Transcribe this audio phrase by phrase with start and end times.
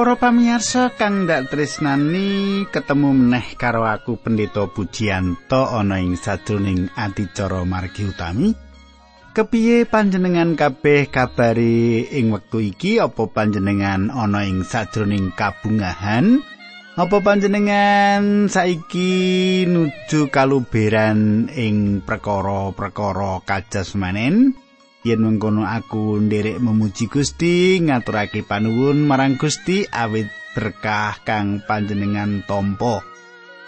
[0.00, 7.68] Para pamirsa kang ndak tresnani ketemu meneh karo aku Pendeta Pujiyanto ana ing sajroning adicara
[7.68, 8.48] margi utami.
[9.36, 16.40] Kepiye panjenengan kabeh kabari ing wektu iki apa panjenengan ana ing sajroning kabungahan?
[16.96, 24.56] Apa panjenengan saiki nuju kaluberan ing perkara-perkara kajasmanen?
[25.06, 33.00] Yen mengkono aku nderek memuji Gusti ngaturake panuwun marang Gusti awit berkah kang panjenengan tompo.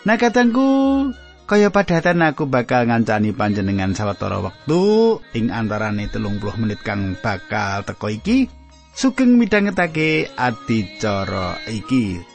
[0.03, 1.09] Nah katangku
[1.47, 7.87] kaya padatan aku bakal ngancani panjenengan sawetara wektu ing antarane telung puluh menit kang bakal
[7.87, 8.51] teko iki
[8.93, 12.32] sugeng midhangetake adicara iki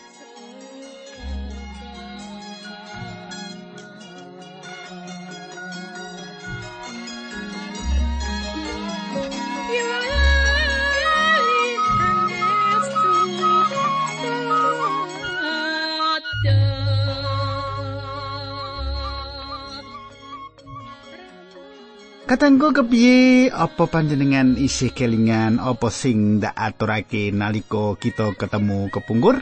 [22.28, 29.39] Katengku kepiye apa panjenengan isih kelingan apa sing ndak aturake nalika kita ketemu kepungkur?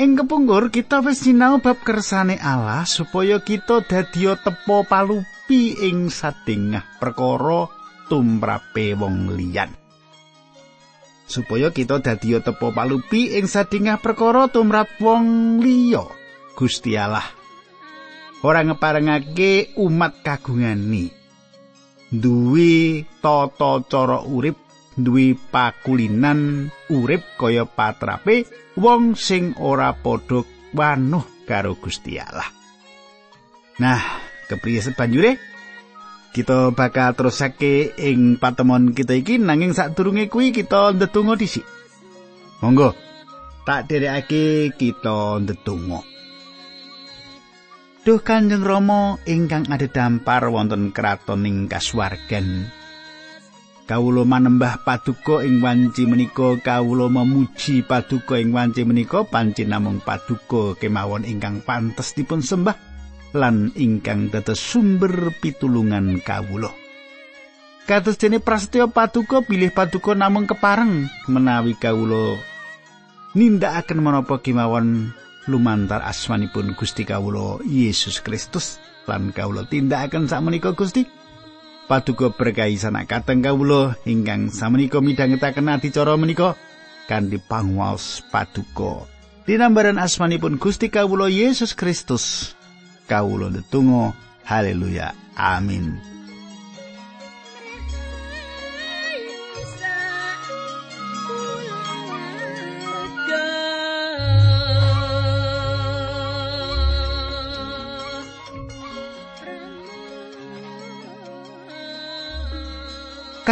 [0.00, 6.96] Ing kepungkur kita wis sinau bab kersane Allah supaya kita dadi tepo palupi ing sadengah
[6.96, 7.68] perkara
[8.08, 9.68] tumrape wong liyan.
[11.28, 16.08] Supaya kita dadi tepo palupi ing sadengah perkara tumrap wong liya.
[16.56, 17.41] Gusti Allah
[18.42, 21.10] ora ngeparengake umat kagungani.
[22.12, 24.58] Duwe tata cara urip
[24.92, 28.44] duwe pakulinan urip kaya patrape
[28.76, 30.44] wong sing ora padha
[30.76, 32.50] wanuh karo Gusti Allah.
[33.80, 34.02] Nah
[34.52, 35.40] kepriye sebanjure
[36.36, 41.64] kita bakal terusake ing patemon kita iki nanging sadurunge kuwi kita ndedonga dhisik.
[42.60, 42.92] Monggo
[43.64, 46.11] tak derekake kita ndedonga
[48.02, 49.62] Duh Kanjeng Rama ingkang
[49.94, 52.66] dampar wonten kraton ing kasuwargan.
[53.86, 60.74] Kawula manembah paduka ing wanci menika kawula memuji paduka ing wanci menika panci namung paduka
[60.82, 62.74] kemawon ingkang pantes dipun sembah
[63.38, 66.74] lan ingkang dados sumber pitulungan kawula.
[67.86, 72.34] Kados dene prasetyo paduka bilih paduka namung kepareng menawi kawula
[73.38, 75.14] nindakaken menapa kemawon
[75.50, 78.78] lumantar asmanipun Gusti kawula Yesus Kristus
[79.10, 81.06] lan kawula tindakaken sakmenika Gusti.
[81.90, 86.54] Paduka berkahi sanak kateng kawula ingkang samenika midhangetaken adicara menika
[87.10, 89.04] kanthi panguwas paduka.
[89.42, 92.54] Dinambaran asmanipun Gusti kawula Yesus Kristus.
[93.10, 94.14] Kawula netunggal
[94.46, 95.10] haleluya.
[95.34, 96.11] Amin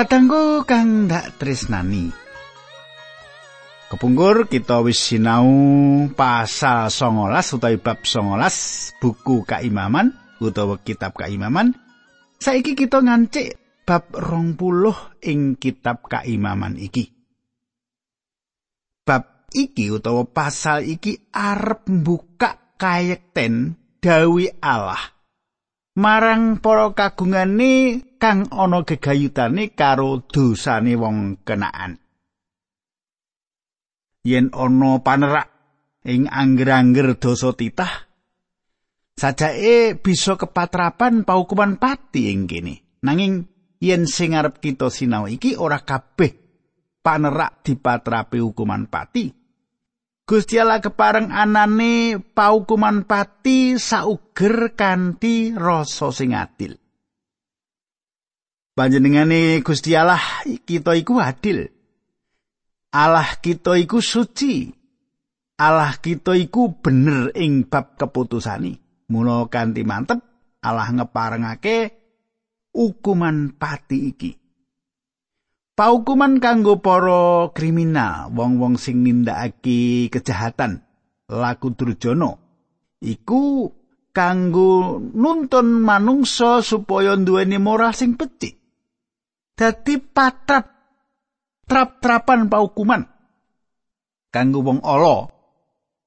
[0.00, 2.08] Katanggo kang ndak tresnani.
[3.92, 5.44] Kepungkur kita wis sinau
[6.16, 11.76] pasal 19 utawi bab 19 buku kaimaman utawa kitab kaimaman.
[12.40, 14.56] Saiki kita ngancik bab 20
[15.20, 17.12] ing kitab kaimaman iki.
[19.04, 25.20] Bab iki utawa pasal iki arep mbuka kayekten dawi Allah
[25.92, 31.96] marang para kagungane kang ana gegayutane karo dosane wong kenaan.
[34.20, 35.48] Yen ana panerak
[36.04, 38.04] ing angger-angger dosa titah,
[39.16, 43.00] sajake bisa kepatrapan paukuman pati ing kene.
[43.00, 43.48] Nanging
[43.80, 46.36] yen sing arep kita sinau iki ora kabeh
[47.00, 49.32] panerak dipatrapi hukuman pati.
[50.24, 56.79] Gusti Allah kepareng anane paukuman pati sauger kanthi rasa sing adil.
[58.80, 61.68] Panjenengane Gusti Allah kita iku adil.
[62.96, 64.72] Allah kita iku suci.
[65.60, 68.80] Allah kita iku bener ing bab keputusani.
[69.12, 70.24] Mula kanthi mantep
[70.64, 71.92] Allah ngeparengake
[72.72, 74.40] hukuman pati iki.
[75.80, 80.84] paukuman kanggo para kriminal wong-wong sing nindakake kejahatan
[81.24, 82.36] laku durjana
[83.00, 83.72] iku
[84.12, 88.59] kanggo nuntun manungsa supaya duweni moral sing becik
[89.60, 90.64] dadi patrap
[91.68, 93.04] trap-trapan paukuman
[94.32, 95.28] kanggo wong ala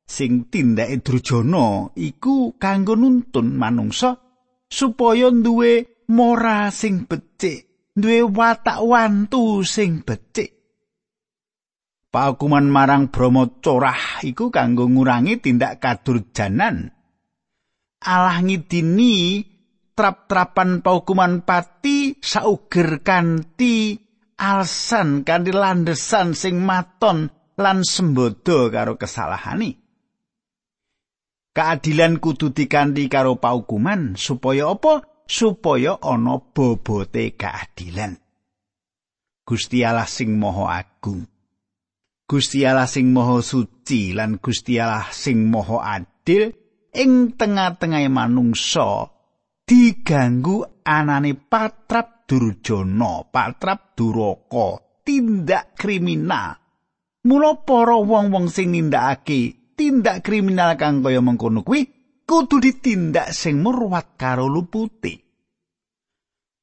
[0.10, 4.18] sing tindake durjana iku kanggo nuntun manungsa
[4.66, 10.50] supaya duwe moral sing becik duwe watak wantu sing becik.
[12.14, 16.94] Paukuman marang Bromo corah iku kanggo ngurangi tindak kadurjanan.
[18.04, 19.42] Allah ngidini
[19.98, 21.93] trap-trapan paukuman pati
[22.24, 24.00] sauger kanthi
[24.40, 27.28] alasan kanthi landesan sing maton
[27.60, 29.84] lan sembodo karo kesalahane.
[31.54, 35.06] Keadilan kudu dikanthi karo paukuman supaya apa?
[35.30, 38.18] Supaya ana bobote keadilan.
[39.44, 41.28] Gusti Allah sing Maha Agung
[42.24, 46.48] Gusti Allah sing Maha Suci lan Gusti Allah sing Maha Adil
[46.96, 49.12] ing tengah-tengahe manungsa
[49.68, 56.64] diganggu anane patrap durjana, patrap duraka, tindak kriminal.
[57.24, 61.88] Mula para wong-wong sing nindakake tindak kriminal kang kaya mengkono kuwi
[62.28, 65.24] kudu ditindak sing murwat karo lupute.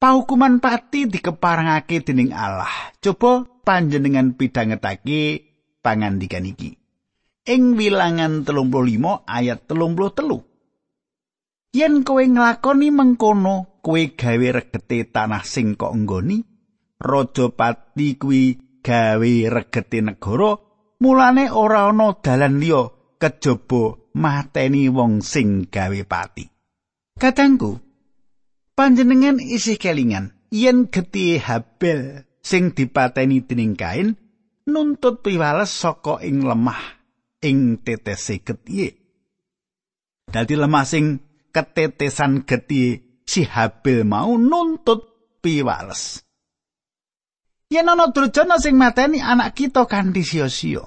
[0.00, 2.72] Paukuman pati dikeparangake dening Allah.
[3.04, 5.44] Coba panjenengan pidhangetake
[5.84, 6.72] pangandikan iki.
[7.44, 11.76] Ing wilangan 35 ayat 33.
[11.76, 16.38] Yen kowe nglakoni mengkono, kowe gawe regete tanah sing kok nggoni,
[17.00, 18.42] raja pati kuwi
[18.84, 20.56] gawe regete negara,
[21.00, 22.88] mulane ora ana dalan liya
[23.20, 26.44] kejaba mateni wong sing gawe pati.
[27.20, 27.76] Katangku,
[28.72, 34.16] panjenengan isih kelingan yen getihe Habel sing dipateni dening Kain
[34.64, 36.80] nuntut piwales saka ing lemah
[37.44, 38.96] ing tetese getihe.
[40.30, 41.20] Dadi lemah sing
[41.52, 45.06] ketetesan getihe si Habil mau nuntut
[45.38, 46.26] piwales.
[47.70, 50.82] Yen ana durjana sing mateni anak kita kanthi sia-sia.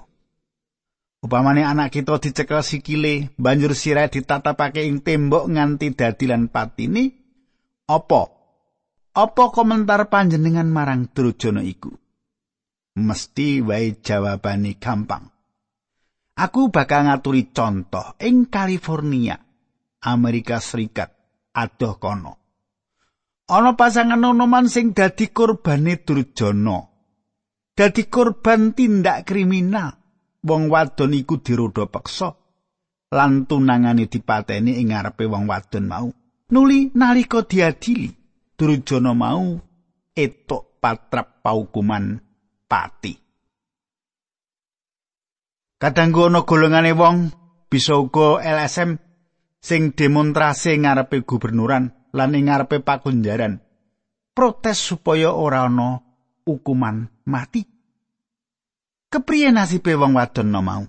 [1.23, 7.15] Upamane anak kita dicekel sikile, banjur sirah ditatapake ing tembok nganti dadi lan patine,
[7.87, 8.21] apa?
[9.15, 11.95] Apa komentar panjenengan marang durjana iku?
[12.93, 15.25] mesti wae jawabane gampang.
[16.33, 19.37] Aku bakal ngaturi contoh ing California,
[20.01, 21.13] Amerika Serikat,
[21.53, 22.33] adoh kono.
[23.49, 26.79] Ana pasangan nonoman sing dadi korbane durjana.
[27.73, 29.93] Dadi korban tindak kriminal.
[30.43, 32.35] Wong wadon iku dirodo peksa
[33.13, 36.09] lan tunangane dipateni ing ngarepe wong wadon mau.
[36.53, 38.11] Nuli nalika diadili,
[38.57, 39.55] durjana mau
[40.11, 42.19] etok patrap paukuman
[42.67, 43.13] pati.
[45.79, 47.17] Kadangku ana golongane wong
[47.71, 48.99] bisa uga LSM
[49.63, 53.63] sing demonstrasi ngarepe gubernuran lan ing ngarepe pakunjaran
[54.35, 56.01] protes supaya ora ana
[56.43, 57.63] hukuman mati.
[59.07, 60.83] Kepriye nasibe wong wadon no mau?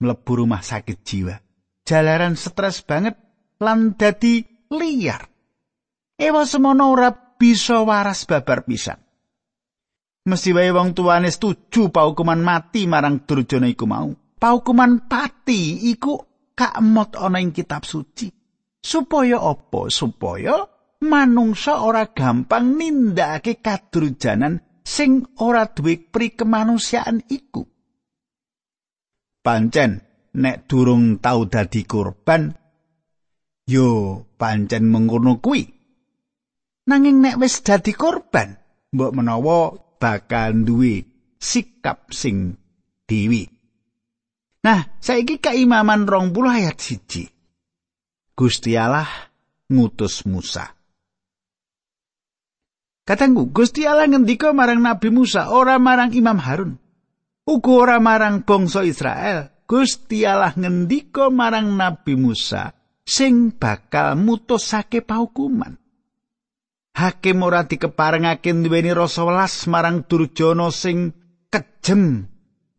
[0.00, 1.36] Mlebu rumah sakit jiwa.
[1.84, 3.20] Jalaran stres banget
[3.60, 4.42] lan dadi
[4.72, 5.28] liar.
[6.18, 8.98] Ewa semono ora bisa waras babar pisan.
[10.28, 14.12] mesti wae wong tuane setuju paukuman mati marang durjana iku mau.
[14.36, 16.20] Paukuman pati iku
[16.58, 18.26] kakmot ana ing kitab suci.
[18.82, 19.86] Supaya apa?
[19.86, 20.66] Supaya
[21.06, 27.62] manungsa ora gampang nindakake kadurjanan sing ora duwe prikemanusiaan iku.
[29.38, 30.02] Pancen
[30.34, 32.50] nek durung tau dadi korban
[33.68, 33.88] yo
[34.34, 35.62] pancen mengkono kuwi.
[36.88, 38.56] Nanging nek wis dadi korban,
[38.96, 41.04] mbok menawa bakal duwe
[41.36, 42.56] sikap sing
[43.04, 43.57] dewi.
[44.64, 47.26] Nah, saiki rong puluh ayat siji.
[48.34, 49.06] Gusti Allah
[49.70, 50.74] ngutus Musa.
[53.06, 56.76] Katanggu, Gusti Allah ngendika marang Nabi Musa, ora marang Imam Harun.
[57.48, 59.64] Uga ora marang bangsa Israel.
[59.64, 62.72] Gusti Allah ngendika marang Nabi Musa
[63.08, 65.80] sing bakal mutusake paukuman.
[66.98, 71.14] hakim ora dikeparengake duweni rasa welas marang durjana sing
[71.46, 72.26] kejem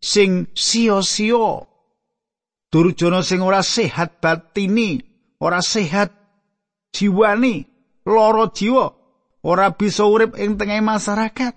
[0.04, 1.64] sing sia-sia
[2.72, 5.02] durjana sing ora sehat batini
[5.42, 6.14] ora sehat
[6.94, 7.66] jiwani
[8.06, 8.94] loro jiwa
[9.44, 11.54] ora bisa urip ing tengah masyarakat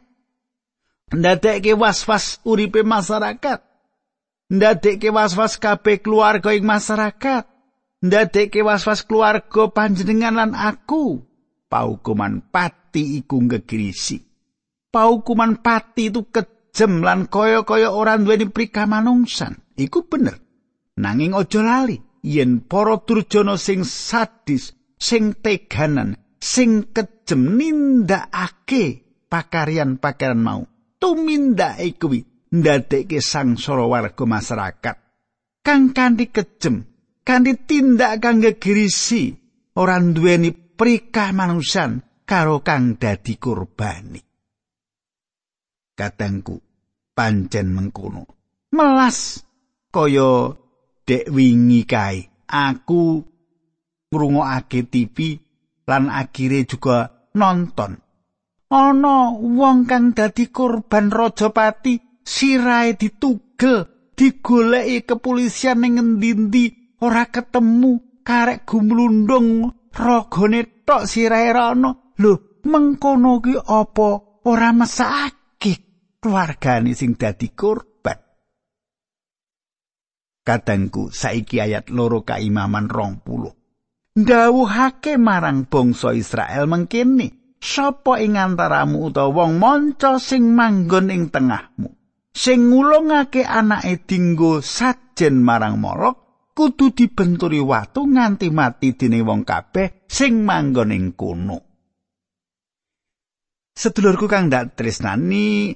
[1.12, 3.60] ndadekke was-was uripe masyarakat
[4.48, 7.44] ndadekke was-was kabeh keluarga ing masyarakat
[8.02, 11.32] ndadekke was-was keluarga panjenengan lan aku
[11.72, 14.20] paukuman pati iku ngegrisi.
[14.92, 19.56] Paukuman pati itu kejem lan kaya-kaya ora duweni prikamanungsan.
[19.80, 20.36] Iku bener.
[21.02, 30.62] Nanging aja lali yen para durjana sing sadis, sing teganan, sing kejem nindakake pakaryan-pakaryan mau.
[31.02, 32.22] Tumindake kuwi
[32.54, 34.96] ndadekke sangsara warga masyarakat.
[35.66, 36.86] Kang kanthi kejem,
[37.26, 39.34] kanthi tindak kang ngegrisi,
[39.74, 44.22] ora duweni prikah manusan karo kang dadi kurbani.
[45.98, 46.56] Kadangku,
[47.12, 48.24] pancen mengkono
[48.72, 49.44] melas
[49.92, 50.56] kaya
[51.06, 52.30] dek wingi kae.
[52.52, 53.24] Aku
[54.12, 55.16] ngrungokake TV
[55.88, 57.96] lan akhire juga nonton.
[58.72, 68.64] Ana wong kang dadi korban rajapati sirahe ditugel digoleki kepolisian ning ngendi ora ketemu karek
[68.64, 74.10] gumlundung ragane tok sirahe rono lho mengkono ki apa?
[74.42, 75.72] Ora mesake
[76.18, 77.91] keluargane sing dadi korban
[80.42, 83.54] kadangku saiki ayat loro kaimaman rong puluh.
[84.12, 91.88] Ndawuhake marang bangsa Israel mengkene sapa ing antaramu utawa wong manca sing manggon ing tengahmu
[92.34, 100.04] sing ngulungake anake dinggo sajen marang molok kudu dibenturi watu nganti mati dene wong kabeh
[100.04, 101.58] sing manggon ing kono.
[103.72, 105.72] Sedulurku kang dak tresnani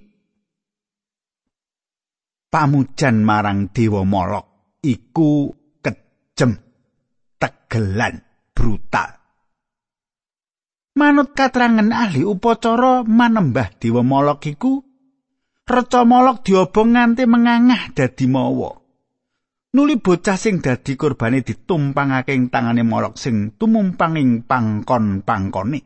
[2.52, 6.56] pamujan marang dewa molok iku kejem
[7.40, 8.24] tegelan
[8.56, 9.16] brutal
[10.96, 14.80] Manut katerangan ahli upacara manembah Dewa Molok iku
[15.68, 18.72] reca Molok diobong nganti mengangah dadi mawa.
[19.76, 25.80] Nuli bocah sing dadi korbane ditumpangake ing tangane Molok sing tumumpang ing pangkon-pangkone.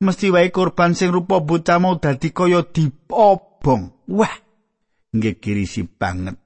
[0.00, 4.08] Mesti wae korban sing rupa bocah mau dadi kaya diobong.
[4.16, 4.34] Wah,
[5.12, 6.40] nggih kirisi banget.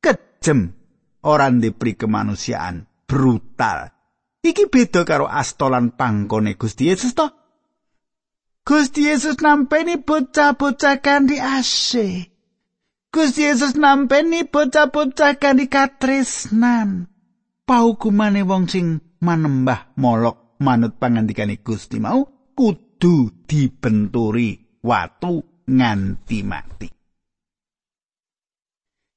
[0.00, 0.79] Kejem
[1.22, 3.92] ora ndepri kemanusiaan brutal.
[4.40, 7.28] Iki beda karo astolan pangkone Gusti Yesus to.
[8.64, 12.28] Gusti Yesus nampeni bocah-bocah kandi ase.
[13.12, 17.10] Gusti Yesus nampeni bocah-bocah kandi katresnan.
[17.66, 18.86] Paukumane wong sing
[19.20, 22.24] manembah molok manut pangandikane Gusti mau
[22.56, 26.99] kudu dibenturi watu nganti mati.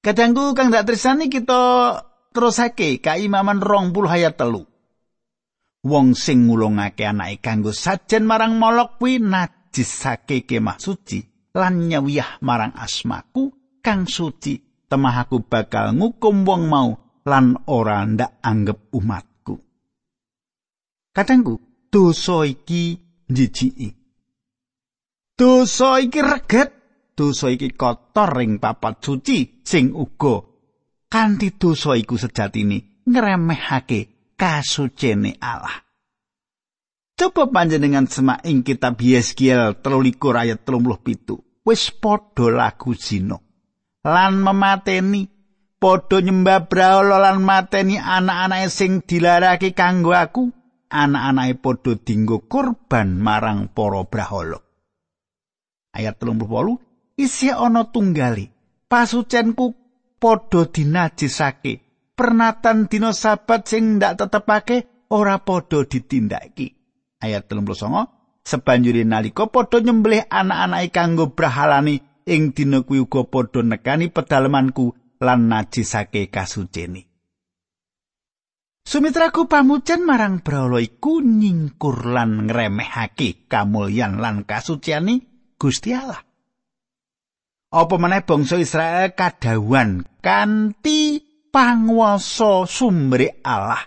[0.03, 1.61] Kadangku kang dak tresani kita
[2.35, 4.67] terusake kaimaman rong puluh ayat telu.
[5.83, 11.19] wong sing ngulungake anake kanggo sajen marang molok kuwi najisake kemah suci
[11.53, 13.51] lan nyawiyah marang asmaku
[13.83, 14.71] kang suci.
[14.83, 16.93] Temah aku bakal ngukum wong mau
[17.25, 19.57] lan ora ndak anggap umatku.
[21.09, 21.57] Kadangku
[21.89, 23.89] dosa iki njijiki.
[25.33, 26.69] Dosa iki reget
[27.13, 30.41] dosa iki kotor ing papat suci sing uga
[31.09, 35.77] kanthi dosa iku sejatine ngremehake kasucene Allah.
[37.13, 41.63] Coba panjenengan semak ing kitab Yeskiel 13 ayat 37.
[41.63, 43.39] Wis padha lagu zina
[44.03, 45.23] lan memateni
[45.79, 50.51] padha nyembah brahala lan mateni anak-anake sing dilarake kanggo aku
[50.91, 54.59] anak-anake padha dinggo korban marang para brahala
[55.95, 58.49] ayat 38 isi ana tunggali
[58.89, 59.75] pasucenku
[60.17, 61.81] padha dinajisake
[62.17, 66.67] pernatan dina sabat sing ndak tetepake ora padha ditindakake.
[67.23, 74.09] Ayat 39 sebanjure nalika padha nyembelih anak-anake kanggo brahalani ing dina kuwi uga padha nekani
[74.09, 77.07] pedalemanku lan najisake kasucene.
[78.83, 85.23] Sumitraku pamujan marang brahala iku nyingkur lan ngremehake kamulyan lan kasuciane
[85.55, 86.32] Gusti Allah.
[87.73, 93.81] Apa meneh bangsa Israel kadawan kanthi panguwasa sumber Allah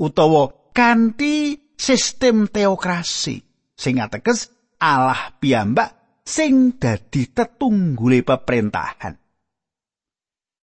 [0.00, 3.44] utawa kanthi sistem teokrasi
[3.76, 4.48] sing ateges
[4.80, 9.20] Allah piyambak sing dadi tetunggule pemerintahan.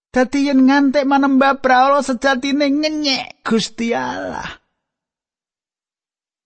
[0.09, 4.57] Dadi yen ngantek manembah brahala sejatine ngenyek Gusti Allah.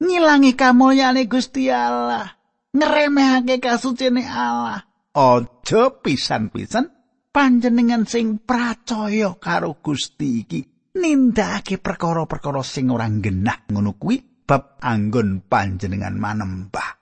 [0.03, 2.27] Ngilangi kamulyane Gusti Allah,
[2.75, 4.88] ngremehake kasucine Allah.
[5.09, 6.85] Aja pisan-pisan
[7.33, 10.61] panjenengan sing pracaya karo Gusti iki
[10.97, 16.99] nindakake perkara-perkara sing ora genah ngono kuwi bab anggon panjenengan manembah.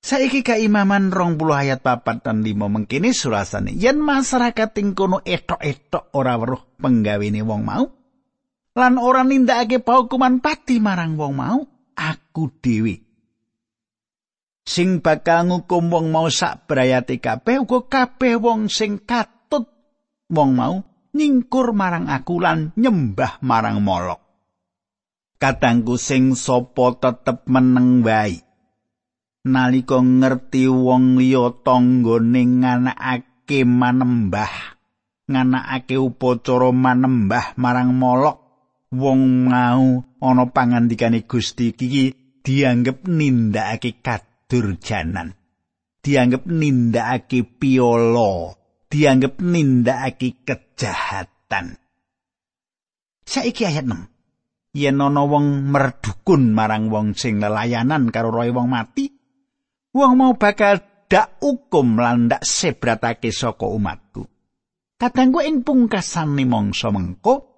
[0.00, 6.16] Saiki kaimaman rong puluh ayat papat dan lima mengkini surasane yen masyarakat ing kono etok-etok
[6.16, 7.84] ora weruh penggawene wong mau
[8.78, 11.60] lan ora nindakake paukuman pati marang wong mau
[11.98, 13.09] aku dhewe
[14.64, 19.66] sing bakal ngukum wong mau sak brayate kabeh uga kabeh wong sing katut
[20.30, 20.80] wong mau
[21.16, 24.20] nyingkur marang aku lan nyembah marang molok.
[25.40, 28.44] Kadangku sing sapa tetep meneng wae.
[29.40, 34.76] Nalika ngerti wong liya tanggane nganakake manembah
[35.30, 38.36] nganakake upacara manembah marang molok
[38.90, 42.12] wong mau ana pangandikane Gusti iki
[42.42, 45.38] dianggep nindakake kat durjanan.
[46.00, 48.56] dianggep nindakake piolo,
[48.88, 51.76] dianggep nindakake kejahatan.
[53.28, 54.74] Saiki ayat 6.
[54.80, 59.10] Yen ana wong merdukun marang wong sing lelayanan karo roe wong mati,
[59.94, 60.78] wong mau bakal
[61.10, 64.22] dak hukum lan dak sebratake saka umatku.
[64.94, 67.50] Kadangku ing pungkasan mangsa mengko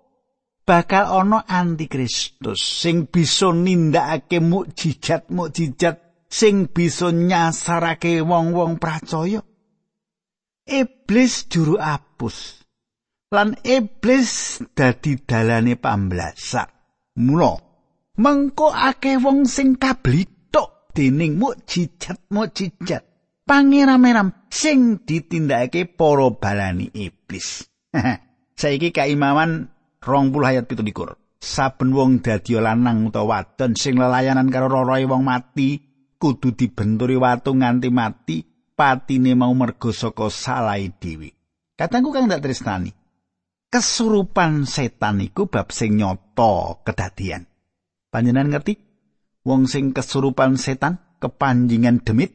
[0.64, 6.01] bakal ana antikristus sing bisa nindakake mukjizat-mukjizat
[6.32, 9.44] sing bisa nyasarake wong-wong percaya.
[10.64, 12.64] Iblis juru apus
[13.32, 16.68] lan iblis dadi dalane pamblasak.
[17.20, 17.52] Mula
[18.16, 23.12] mengko akeh wong sing kablitok dening mukjizat-mukjizat.
[23.42, 27.66] pangeram-eram sing ditindakake para balani iblis.
[28.60, 29.68] Saiki kaimawan
[30.00, 31.18] 20 ayat 17.
[31.42, 35.91] Saben wong dadi lanang utawa wadon sing lelayanan karo roroe wong mati
[36.22, 38.46] kudu dibenturi watu nganti mati
[38.78, 41.34] patine mau mergo saka salahe dhewe.
[41.74, 42.94] Katangku kang ndak tresnani.
[43.66, 47.50] Kesurupan setan iku bab sing nyata kedadian.
[48.14, 48.78] Panjenengan ngerti?
[49.42, 52.30] Wong sing kesurupan setan kepanjingan demit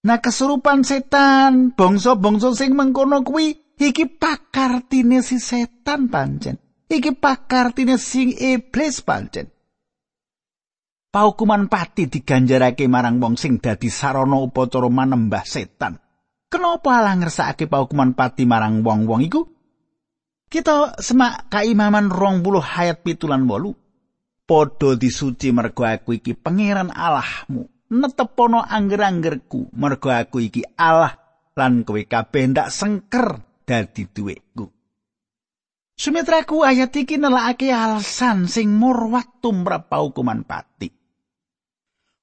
[0.00, 6.56] Nah kesurupan setan, bangsa-bangsa sing mengkono kuwi iki pakartine si setan pancen.
[6.88, 9.52] Iki pakartine sing iblis pancen.
[11.10, 15.98] Paukuman pati diganjarake marang wong sing dadi sarana upacara manembah setan.
[16.46, 19.42] Kenapa ala ngersakake paukuman pati marang wong-wong iku?
[20.46, 23.74] Kita semak kaimaman rong puluh hayat pitulan wolu.
[24.46, 27.80] Podo disuci mergo aku iki pangeran Allahmu.
[27.90, 31.18] netepono angger-anggerku mergo aku iki Allah
[31.58, 34.70] lan kowe kabeh ndak sengker dadi duweku.
[35.98, 40.99] Sumitraku ayat iki nelakake alasan sing murwat tumrap hukuman pati.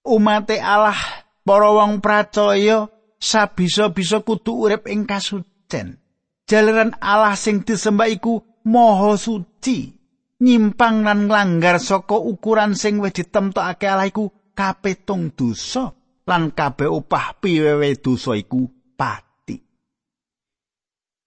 [0.08, 0.96] Umate Allah
[1.44, 2.88] para wong pracaya
[3.20, 6.00] sabisa-bisa kudu urip ing kasucen.
[6.48, 9.92] Jalaran Allah sing disembah iku maha suci.
[10.38, 15.92] Nyimpang lan nglanggar saka ukuran sing wis ditemtokake Allah iku kapetung dosa
[16.24, 19.58] lan kabeh upah piwewe dosa iku pati.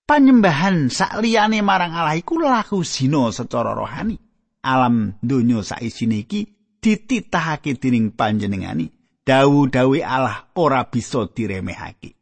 [0.07, 4.17] Panyembahan sakliyane marang Allah iku laku zina secara rohani.
[4.63, 8.91] Alam donya saisine iki dititahake dening panjenengani.
[9.23, 12.17] Dawu-dawi Allah ora bisa diremehake.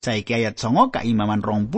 [0.00, 1.76] Saiki ayat 9 kaimaman 20.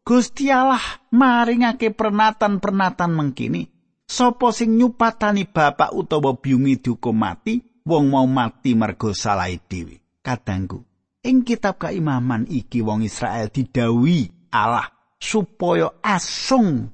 [0.00, 0.80] Gusti Allah
[1.12, 3.68] maringake pernatan-pernatan mengkini.
[4.10, 10.02] Sopo sing nyupatani bapak utawa biungi dihukum mati, wong mau mati mergo salah dhewe.
[10.18, 10.82] Kadangku,
[11.22, 16.90] ing kitab keimaman iki wong Israel didawi Allah supaya asung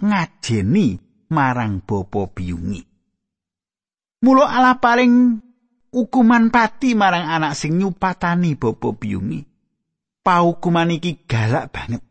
[0.00, 0.96] ngajeni
[1.28, 2.95] marang bapa biyungi.
[4.26, 5.38] Mula Allah paling
[5.94, 9.46] hukuman pati marang anak sing nyupatani bapa biyungi.
[10.26, 12.02] Paukuman iki galak banget.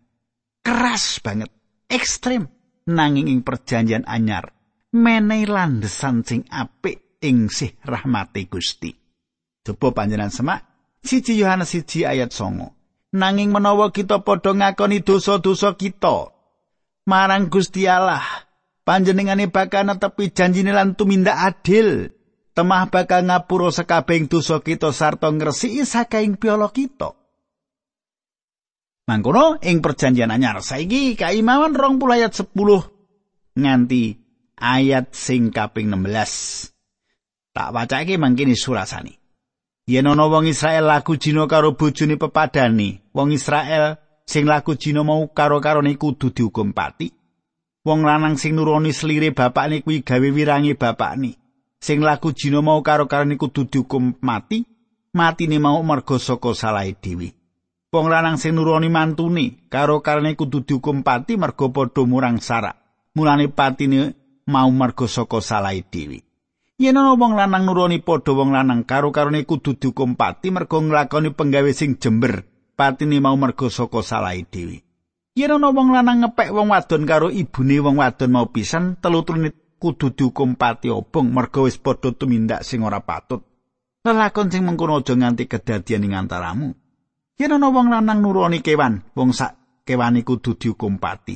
[0.63, 1.51] Keras banget,
[1.91, 2.47] ekstrem
[2.87, 4.55] nanging ing perjanjian anyar
[4.95, 8.95] menehi landesan sing apik ing sih rahmati Gusti.
[9.65, 10.59] Coba panjenengan semak
[11.03, 12.71] siji Yohanes siji ayat songo.
[13.15, 16.31] Nanging menawa kita padha ngakoni dosa-dosa kita
[17.07, 18.23] marang Gusti Allah,
[18.85, 22.13] panjenengane bakal netepi janjine lan tumindak adil.
[22.55, 27.11] Temah bakal ngapura sekabehing dosa kita sarta ngresiki saking piala kita.
[29.11, 34.03] Mangkono ing perjanjian anyar saiki kaimawan 20 ayat 10 nganti
[34.55, 36.71] ayat sing kaping 16.
[37.51, 39.19] Tak wacake mangkene surasani.
[39.85, 45.27] Yen ana wong Israel laku jina karo bojone pepadani, wong Israel sing laku jina mau
[45.29, 47.24] karo-karone kudu dihukum pati.
[47.85, 51.37] Wong lanang sing nuruni slire bapakne kuwi gawe wirangi bapakne.
[51.77, 54.65] Sing laku jina mau karo-karone kudu dihukum mati.
[55.13, 57.29] Matine mau merga saka salahe dhewe.
[57.93, 62.75] Wong lanang sing nuruni mantune karo-karone kudu dihukum pati merga padha murang sarak.
[63.13, 64.17] Mulane patine
[64.49, 66.25] mau merga saka salahe dhewe.
[66.81, 71.71] Yen ana wong lanang nuruni padha wong lanang karo-karone kudu dihukum pati mergo nglakoni penggawe
[71.71, 72.43] sing jember,
[72.75, 74.84] patine mau mergo saka salahe dhewe.
[75.35, 80.15] Yen ana wong lanang ngepek wong wadon karo ibune wong wadon mau pisan, teluturne kudu
[80.15, 83.43] dihukum pati obong mergo wis padha tumindak sing ora patut.
[84.07, 86.71] Lelakon sing mengkono aja nganti kedadian ing antaramu.
[87.35, 91.35] Yen ana wong lanang nuruni kewan, wong sak kewane kudu dihukum pati.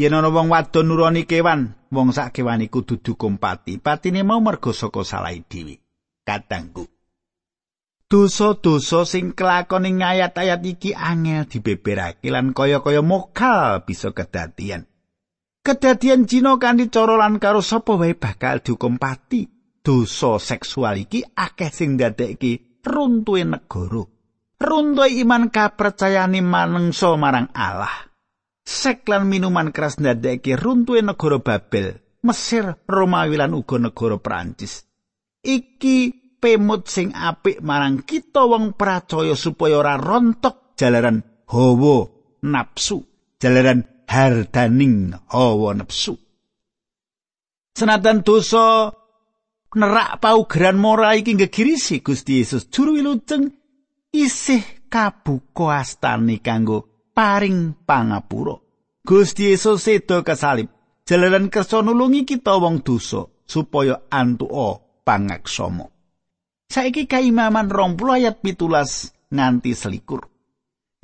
[0.00, 3.76] Yen ana wong wadon nuruni kewan, wong sak kewan iku dudu kompati.
[3.76, 5.76] Patine mau mergo saka salahe dhewe.
[6.24, 6.95] Kadangku.
[8.06, 14.86] Dosa-dosa sing kelakon ing ayat-ayat iki angel dibeberake lan kaya-kaya mokal bisa kedadian.
[15.66, 19.50] Kedadian Cina kanthi cara lan karo sapa wae bakal dihukum pati.
[19.82, 24.06] Dosa seksual iki akeh sing ndadekke runtuhe negara.
[24.56, 28.08] runtuh iman kapercayane manungsa marang Allah.
[28.66, 34.82] Sek lan minuman keras ndadekake runtuhe negara Babel, Mesir, Romawi lan uga negara Prancis.
[35.46, 42.06] Iki pemut sing apik marang kita wong percaya supaya ora rontok jalaran hawa
[42.46, 43.02] nafsu,
[43.42, 46.14] jalaran hardaning hawa nafsu.
[47.74, 48.94] Senatan dosa
[49.74, 53.50] nerak paugeran moral iki gegirisi Gusti Yesus juru wilujeng
[54.14, 58.54] isih kabuka astani kanggo paring pangapura.
[59.02, 60.70] Gusti Yesus sedo kesalib
[61.02, 65.95] jalaran kersa nulungi kita wong dosa supaya antuka pangaksama.
[66.66, 70.26] Saiki kaimaman 20 ayat pitulas nganti selikur.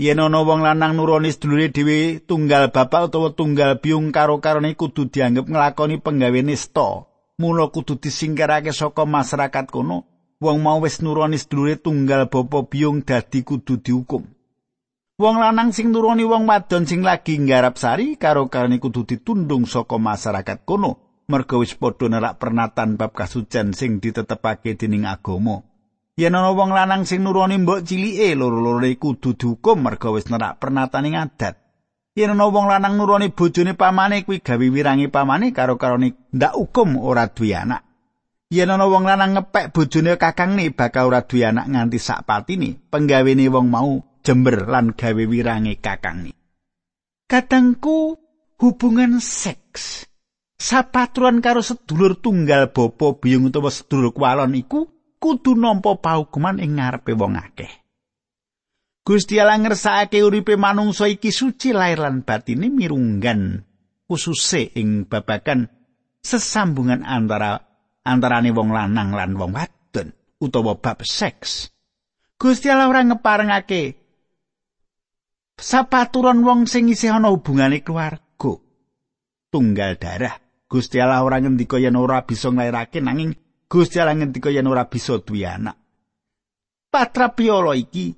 [0.03, 5.07] Yen ana wong lanang nuruni sedulure dhewe tunggal bapak utawa tunggal biung karo karone kudu
[5.07, 7.07] dianggep nglakoni penggawe nista.
[7.39, 10.05] Mula kudu disingkirake saka masyarakat kono.
[10.43, 14.27] Wong mau wis nuruni sedulure tunggal bapa biung dadi kudu dihukum.
[15.23, 19.95] Wong lanang sing nuruni wong wadon sing lagi nggarap sari karo karone kudu ditundung saka
[19.95, 21.12] masyarakat kono.
[21.33, 25.65] Merga wis padha nerak pernatan bab kasucen sing ditetepake dening agama.
[26.13, 31.09] Yen ana wong lanang sing nuruni mbok cilike loro-lorone kudu dihukum merga wis nerak pernatane
[31.17, 31.57] ngadat.
[32.13, 37.01] Yen ana wong lanang nuruni bojone pamane kuwi gawe wirangi pamane karo karone ndak hukum
[37.01, 37.81] ora duwe anak.
[38.53, 43.49] Yen ana wong lanang ngepek bojone kakangne bakal ora duwe anak nganti sak patine, penggawene
[43.49, 46.37] wong mau jember lan gawe wirangi kakangne.
[47.25, 48.21] Kadangku
[48.61, 50.12] hubungan seks
[50.63, 54.87] sapatruan karo sedulur tunggal bapa biyung utawa sedulur kwalon iku
[55.19, 57.83] kudu nampa paukuman ing ngarepe wong akeh.
[59.03, 63.67] Gusti Allah ngersakake uripe manungsa iki suci lair lan batine mirunggan
[64.07, 65.67] kususe ing babagan
[66.23, 67.59] sesambungan antara
[68.07, 71.75] antarane wong lanang lan wong wadon utawa bab seks.
[72.39, 73.99] Gusti Allah ora ngeparengake
[75.59, 78.63] sapaturon wong sing isih ana hubungane keluarga
[79.51, 80.52] tunggal darah.
[80.73, 83.37] Gusti Allah ora ngendika yen ora bisa nglairake nanging
[83.69, 85.77] Gusti Allah ngendika yen ora bisa duwe anak.
[86.89, 88.09] Patra piolo iki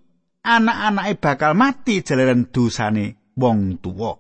[0.47, 4.14] anak-anake bakal mati jalaran dosane wong tuwa.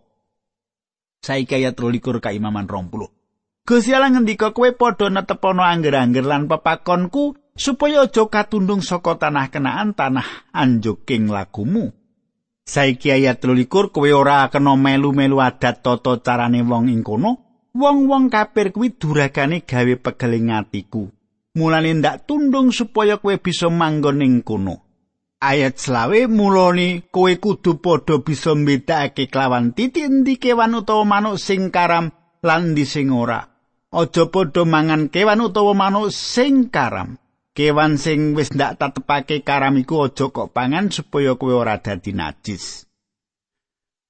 [1.22, 3.62] Saiki ayat 23 kaimaman 20.
[3.62, 9.94] Gusti Allah ngendika kowe padha netepono angger-angger lan pepakonku supaya aja katundung saka tanah kenaan
[9.94, 11.94] tanah anjuking lagumu.
[12.66, 17.43] Saiki ayat 23 kowe ora kena melu-melu adat tata carane wong ing kono.
[17.74, 21.10] Wong-wong kafir kuwi duragane gawe pegeling atiku.
[21.54, 24.82] mulane ndak tundung supaya kowe bisa manggon ing kono.
[25.38, 31.70] Ayat selawe mulane kowe kudu padha bisa mbedakake kelawan titi endi kewan utawa manuk sing
[31.70, 32.10] karam
[32.42, 33.46] lan di sing ora.
[33.94, 37.22] Aja padha mangan kewan utawa manuk sing karam.
[37.54, 42.90] Kewan sing wis ndak tatepake karam iku aja kok pangan supaya kowe ora dadi najis.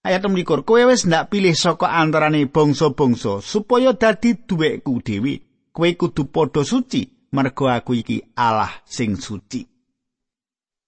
[0.04, 5.40] Ayat 24 kowe wis ndak pilih saka antarane bangsa-bangsa supaya dadi duwekku dhewe.
[5.72, 9.64] Kowe kudu padha suci mergo aku iki Allah sing suci.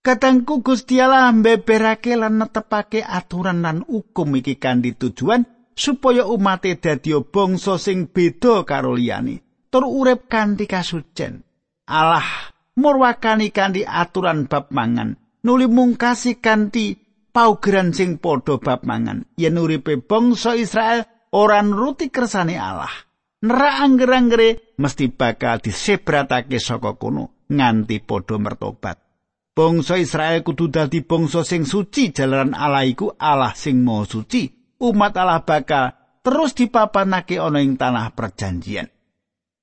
[0.05, 7.16] Katangku Gusti Allah mbeberake lan netepake aturan lan hukum iki kanthi tujuan supaya umat dadi
[7.16, 11.40] bangsa sing beda karo liyane tur urip kanthi kasucen.
[11.88, 17.06] Allah murwakani kanthi aturan bab mangan, nuli mungkasi kanthi
[17.37, 19.29] paugeran sing padha bab mangan.
[19.37, 21.05] Yen uripe bangsa Israel
[21.37, 22.88] ora nuruti kersane Allah,
[23.44, 28.96] nerak angger-anggere mesti bakal disebratake saka kono nganti padha mertobat.
[29.53, 34.49] Bangsa Israel kudu dadi bangsa sing suci jalaran Allah iku Allah sing maha suci.
[34.77, 38.88] Umat Allah bakal terus dipapanake ana ing tanah perjanjian.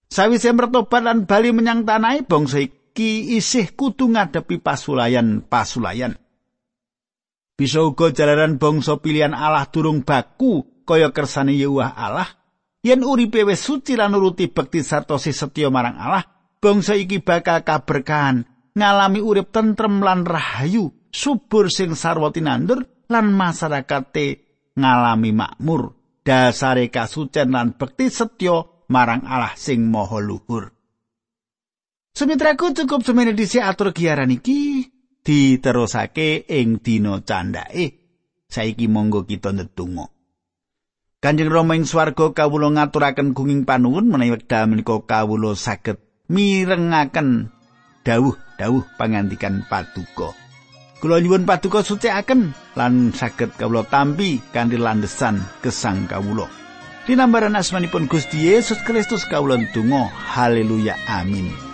[0.09, 6.17] Sawise mertobat lan bali menyang tanah bangsa iki isih kudu ngadepi pasulayan-pasulayan.
[7.53, 12.43] Bisa uga jalaran bangsa pilihan Allah durung baku kaya kersane Yehuwah Allah
[12.83, 16.27] yen uripe wis suci lan nuruti bekti sarta setya marang Allah,
[16.59, 18.43] bangsa iki bakal kaberkahan,
[18.75, 24.43] ngalami urip tentrem lan rahayu, subur sing sarwa tinandur lan masyarakate
[24.75, 25.95] ngalami makmur.
[26.23, 30.71] Dasare kasucen lan bekti setya marang Allah sing maha luhur.
[32.13, 34.85] Sumitraku cukup semene disi atur giaran iki
[35.23, 38.03] diterusake ing dina candake.
[38.51, 40.13] Saiki monggo kita ndedonga.
[41.23, 47.47] Kanjeng Rama ing swarga kawula ngaturaken gunging panuwun menawi wekdal menika kawula saged mirengaken
[48.03, 50.35] dawuh-dawuh pangandikan paduka.
[50.99, 56.51] Kula nyuwun paduka sucikaken lan saged kawula tampi kanthi landesan gesang kawula.
[57.07, 61.72] Dinambaran asmanipun Gusti Yesus Kristus kawula ndonga haleluya amin.